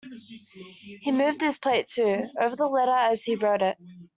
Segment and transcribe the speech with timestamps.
[1.01, 3.77] He moved his plate, too, over the letter as he wrote it.